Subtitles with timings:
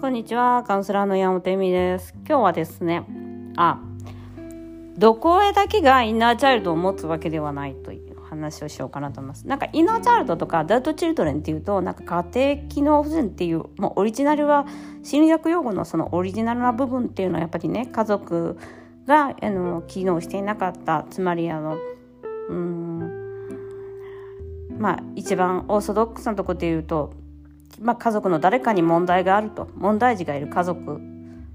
[0.00, 2.14] こんにちは、カウンセラーの山本恵美です。
[2.26, 3.04] 今日はですね、
[3.56, 3.82] あ、
[4.96, 9.46] どこへだけがインナーチャイルドを持つわけではないという話をしようかなと思います。
[9.46, 14.64] なんかインナーチャイルドとかアダルトチルドレンっていうと、なんか家庭機能不全っていう、もうオリジナルは
[15.02, 18.56] 心理学用語のそのオリジナルな部分っていうのはやっぱりね、家族
[19.06, 21.76] があの機能していなかった、つまりあの、
[22.48, 23.00] うん、
[24.78, 27.19] まあ一番オーソドックスなところで言うと
[27.80, 31.00] まあ、家族の誰かに問題があると問題児がいる家族、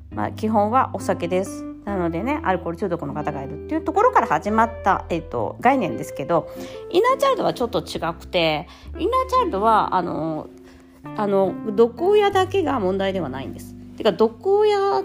[0.09, 6.51] まあ、基本はお酒ですなのでねアルコール中毒の方がいるっていうところから始まった、えっと、概念ですけど
[6.89, 8.67] インナーチャイルドはちょっと違くて
[8.97, 10.49] インナーチャイルドはあの
[11.15, 13.75] あの毒親だけが問題ではないんです。
[13.95, 15.03] てか毒親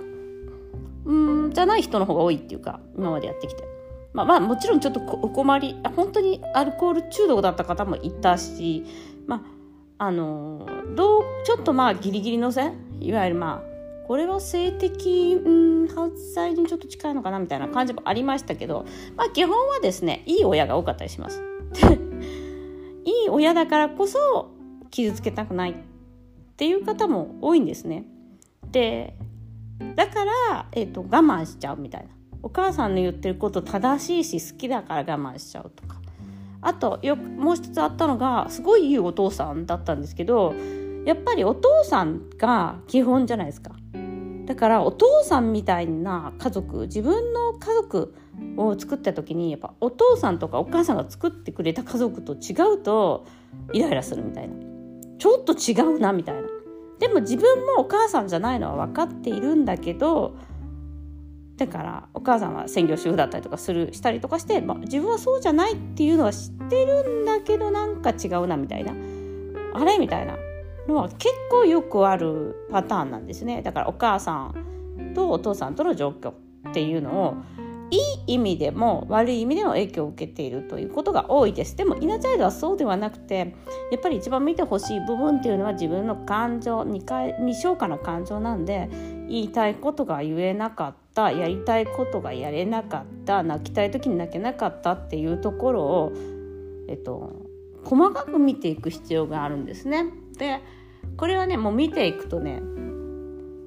[1.05, 3.69] うんじゃない人の方が多いっていうか今までやってきて。
[4.13, 8.85] まあ、まあもちろんちょっとお困り本当にアルコール中毒だった方もいたし
[9.29, 9.60] まあ
[10.03, 12.73] あのどうちょっとまあギリギリの線？
[13.01, 21.43] いわゆるまあこれは性的、うん、犯罪にちょっと近いのかなみたいな感じもありましたけど、まあ、基本はですねいい親が多かったりします。
[23.05, 24.51] いい親だからこそ
[24.91, 25.75] 傷つけたくないっ
[26.57, 28.07] ていう方も多いんですね。
[28.73, 29.15] で
[29.97, 32.09] だから、えーと、我慢しちゃうみたいな
[32.43, 36.00] お母さんの言ってること正しいし好きだから我慢しちゃうとか
[36.63, 40.55] あとよもう一つあったのがすごいいいお父さんだったんですけど
[41.05, 43.73] やっぱりお父さんが基本じゃないですか。
[44.45, 48.15] だからお父さんみたいな家族自分の家族
[48.57, 53.27] を作った時にやっぱお父さんとかお母さんが作ってくれた家族と違うと
[53.73, 54.55] イライラするみたいな
[55.19, 56.49] ちょっと違うなみたいな
[56.99, 60.35] でも自分もお母さんじゃないのは分かっているんだけど
[61.61, 68.95] だからお母さんは専業主婦だったりとかするしたりとかして、まあ、自分はそうじゃないっていうのは知ってるんだけどなんか違うなみたいな
[69.75, 70.39] あれみたいな
[70.89, 73.61] のは結構よくあるパターンなんですね。
[73.61, 76.35] だからお母さんとお父さんとの状況っ
[76.73, 77.35] ていうのを
[77.91, 77.97] い
[78.29, 81.77] い意味でも悪い意味でも影響を受けているということが多いです。
[81.77, 83.55] でもイナチャイドはそうではなくて
[83.91, 87.05] やっぱり一番見てほしい部分っていうのは自分の感情未
[87.41, 88.89] 未消化な感情なんで
[89.31, 96.13] 言いたいことが言えなかったやりたいことがやれなかった泣きたい時に泣けなかったっていうところを、
[96.89, 97.33] えっと、
[97.85, 100.07] 細かく見ていく必要があるんですね。
[100.37, 100.61] で
[101.17, 102.61] これはねもう見ていくとね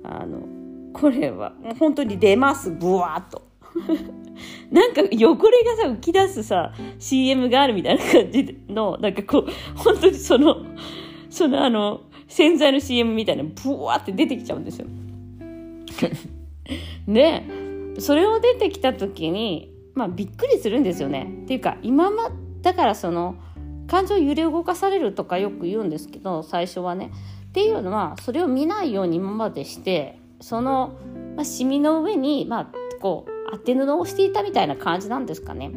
[0.03, 0.43] あの
[0.91, 3.41] これは本当に出ますブワーっと。
[4.69, 10.57] なんか汚れがさ浮き出すさ CM があるみたいな感じのなんかこう本当にその
[11.29, 14.87] そのあの洗剤の CM みたいなブワーって出てきちゃうんですよ。
[17.07, 17.43] で
[17.99, 21.41] それを出てきた時にまあびっくりするんですよね。
[21.43, 22.29] っていうか今ま
[22.61, 23.35] だからその
[23.87, 27.11] 感情揺れ動かされるとかよく言うんですけど最初はね。
[27.49, 30.93] っていうのはそれを見ないように今までしてその、
[31.35, 32.67] まあ、シミの上に、まあ、
[32.99, 35.71] こう当て布をしていたみたいな感じなんですかね。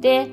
[0.00, 0.32] で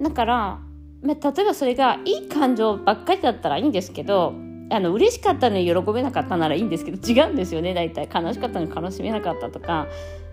[0.00, 0.58] だから
[1.02, 4.34] ま例えばそれがいい感情ばっかりだったらいいんですけど
[4.70, 9.88] あの嬉しかったのに喜べなかったならいいんですけど違うんですよね大体悲しかったのに悲しめなかったとか、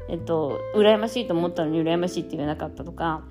[0.10, 3.24] えっと、羨ましいと思ったのに羨ましいって言えなかったとか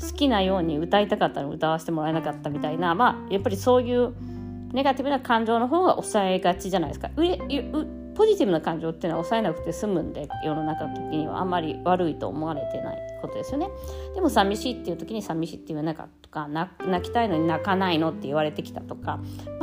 [0.00, 4.14] 好きなように歌いたかったのに歌わせてもらえなかったみたいなまあやっぱりそういう
[4.72, 7.10] ネガティブな感情の方が抑えがちじゃないですか。
[7.14, 13.68] ううポジティブな感情っていうのは抑えなくて済むんで世の中の時にはあんまり悪いと思われてないことですよね。
[14.14, 19.20] でも寂しいっていう時に寂しいって言わなかったとか泣きたいのに泣かないのって言われてきたとか、
[19.60, 19.61] ま、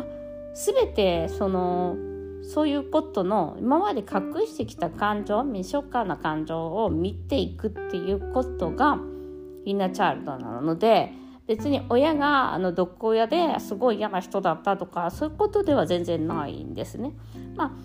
[0.59, 1.95] 全てその
[2.43, 8.99] そういうことの今まで隠してきた感情未消化な感情を見ていくっていうことが
[9.65, 11.13] インナーチャイルドなので
[11.47, 17.13] 別に親があの毒親ですごい嫌な人だったとかそういうことでは全然ないんですね。
[17.55, 17.75] ま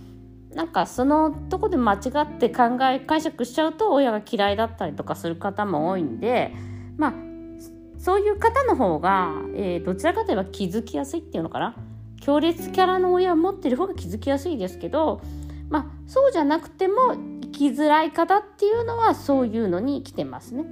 [0.52, 6.52] あなんかそのとこで間違って考え解釈しちゃうと親が嫌いだったりとかする方も多いんで
[6.96, 7.14] まあ
[7.98, 11.74] そういう方の方が、えー、どちらかといえば気づきやすいっていうのかな
[12.24, 15.20] 強烈キャラの親を持ってる方が気づきやすいですけど
[15.68, 20.64] まあそうじゃなくても生きづらい方っていうのはそういうのに来てますね。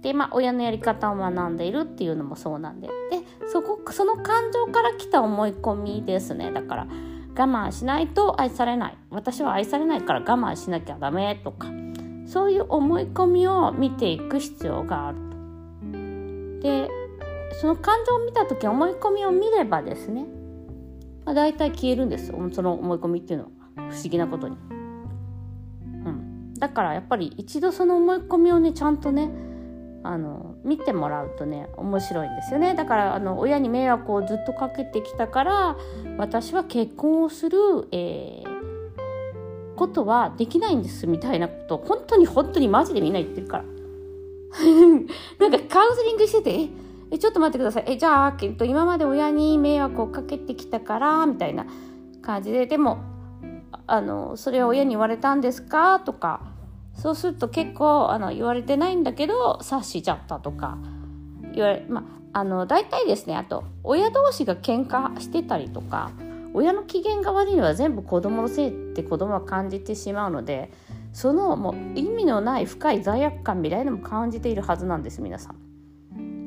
[0.00, 2.92] でまあ親のやり方を学んでいるっていうのもそうなんでで
[3.52, 6.86] そこその感情から来た思い込みですねだから。
[7.34, 11.68] 我慢しないと愛されない私は愛されないから我慢しなきゃダメとか
[12.26, 15.92] そういう思い込みを見ていく必要があると。
[16.60, 16.88] で
[17.60, 20.26] その感情を見た時思い込みを見ればですね、
[21.24, 23.50] まあ、大体消えるんですその思い込みっていうのは。
[23.76, 24.56] 不思議なことに。
[26.04, 29.30] うん、だからやっぱり一度その思い込みをねちゃんとね
[30.04, 32.74] あの見てもらうとね面白いんですよね。
[32.74, 35.76] だからあの親に迷惑をずっとかけてきたから
[36.18, 37.58] 私は結婚をする、
[37.92, 43.64] えー、ことはできないんですみたいなこと本当に本当にマジでみんな言ってるから。
[45.38, 46.68] なんかカウンセリングしててえ
[47.12, 47.84] えちょっと待ってください。
[47.86, 51.66] えじゃあ、えっと、今まで親に迷惑をかけてきたからみたいな
[52.22, 52.98] 感じででも
[53.86, 56.00] あのそれは親に言われたんですか？
[56.00, 56.40] とか
[56.94, 60.78] そうすると結構あの言われてないんだけど察しちゃったとか
[61.54, 66.12] 言われまあの大体ですねあと親同士が喧嘩してたりとか
[66.54, 70.70] 親の機嫌が悪いのは全部子供のせいって子供は感じてしまうので
[71.12, 75.61] そのもう意味のない深い罪悪感みたいなのも感じているはずなんです皆さん。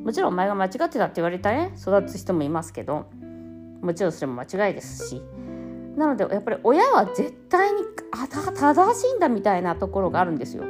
[0.05, 1.73] もちろんお前が間違ってたって言われたね。
[1.79, 3.07] 育つ人もいますけど。
[3.81, 5.21] もちろんそれも間違いですし。
[5.97, 7.81] なのでやっぱり親は絶対に
[8.55, 10.63] 正しいんだみたいなところがあるんですよ。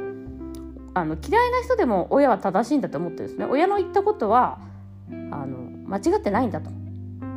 [0.94, 3.44] あの嫌いな人でも親は正しいんだと思ってるんですね。
[3.44, 4.58] 親の言ったことは
[5.10, 6.70] あの間違ってないんだと。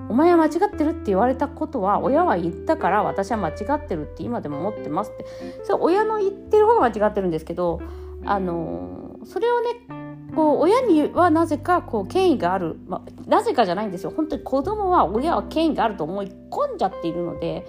[0.07, 5.25] お前は間違ってるって言われたことは親は言ったから私は間違ってるって今でも思ってますって。
[5.63, 7.81] それ親の言ってる方が間違ってるんですけど
[8.23, 9.98] あのそれをね
[10.35, 17.65] こう親にはなぜかこう権威がある、まあ、なぜかじゃないんですよ本当に子供は親は権威があると思い込んじゃっているので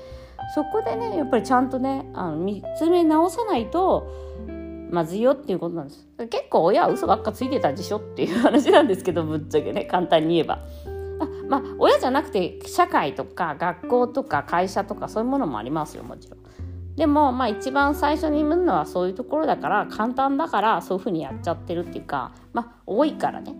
[0.54, 4.10] そこでねやっぱりちゃんとねあの見つめ直さないと
[4.90, 10.60] まずいよっていうことなんです結構親は嘘ばっかついてたでしょっていう話なんですけどぶっちゃけね簡単に言えば。
[11.20, 16.40] あまあ親じゃなくて社会とか学校とか会社とかそういうものもありますよもちろん。
[17.00, 23.54] でもまあ一番最初に産むのはそういうところだから簡単だからそういうふうにやっちゃってるっていうかまあ多いからね。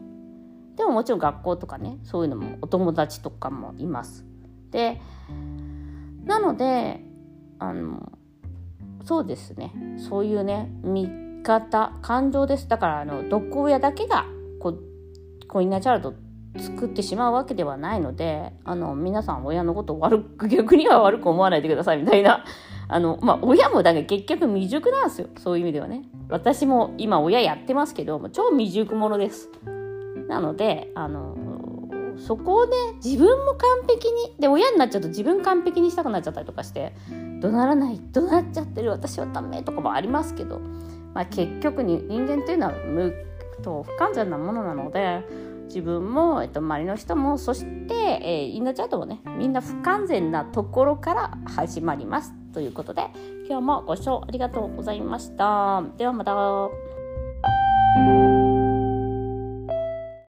[0.77, 4.27] でももちろん学校とかねそういうのもお友達とかもいます。
[4.71, 5.01] で
[6.27, 7.01] なので
[7.59, 8.13] あの
[9.05, 11.09] そうですねそういうね見
[11.43, 14.27] 方感情ですだからあの毒親だけが
[14.59, 22.45] こうコインナーチャイルドって作ってしまうわけではないのであの皆さん親のことを悪く逆には悪く思わないでくださいみたいな。
[22.93, 25.29] あのまあ親もだから結局未熟なんですよ。
[25.39, 26.03] そういう意味ではね。
[26.29, 29.49] 私も今親やってますけど超未熟者です。
[30.27, 31.37] なのであの
[32.17, 36.93] そこをね自分も完璧にで親になっちゃうと自分完璧にしたくなっちゃったりとかして
[37.41, 40.61] 怒鳴らない怒鳴っちゃってる私はダメとかもありますけど、
[41.15, 43.15] まあ、結局に人間っていうのは無
[43.63, 45.25] と不完全なものなので
[45.71, 53.07] 自分も、えっと、周りの人もそして、えー、インナーチャートもねみんな不完全なところから始まりますということで
[53.49, 55.83] 今日もご視聴ありがとうございました。
[55.97, 58.30] ではまた。